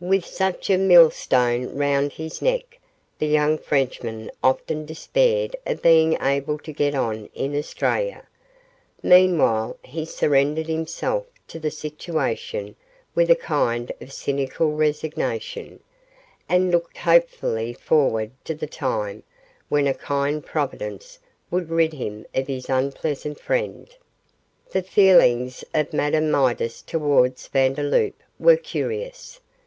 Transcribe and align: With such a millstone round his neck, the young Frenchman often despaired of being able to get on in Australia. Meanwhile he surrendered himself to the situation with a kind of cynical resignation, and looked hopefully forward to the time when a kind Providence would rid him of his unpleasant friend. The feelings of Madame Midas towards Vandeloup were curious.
With 0.00 0.26
such 0.26 0.68
a 0.68 0.76
millstone 0.76 1.74
round 1.74 2.12
his 2.12 2.42
neck, 2.42 2.78
the 3.18 3.26
young 3.26 3.56
Frenchman 3.56 4.30
often 4.44 4.84
despaired 4.84 5.56
of 5.64 5.80
being 5.80 6.18
able 6.20 6.58
to 6.58 6.70
get 6.74 6.94
on 6.94 7.30
in 7.34 7.56
Australia. 7.56 8.26
Meanwhile 9.02 9.78
he 9.82 10.04
surrendered 10.04 10.66
himself 10.66 11.26
to 11.48 11.58
the 11.58 11.70
situation 11.70 12.76
with 13.14 13.30
a 13.30 13.34
kind 13.34 13.90
of 14.02 14.12
cynical 14.12 14.72
resignation, 14.72 15.80
and 16.46 16.70
looked 16.70 16.98
hopefully 16.98 17.72
forward 17.72 18.32
to 18.44 18.54
the 18.54 18.66
time 18.66 19.22
when 19.70 19.86
a 19.86 19.94
kind 19.94 20.44
Providence 20.44 21.18
would 21.50 21.70
rid 21.70 21.94
him 21.94 22.26
of 22.34 22.48
his 22.48 22.68
unpleasant 22.68 23.40
friend. 23.40 23.88
The 24.72 24.82
feelings 24.82 25.64
of 25.72 25.94
Madame 25.94 26.30
Midas 26.30 26.82
towards 26.82 27.46
Vandeloup 27.48 28.22
were 28.38 28.58
curious. 28.58 29.40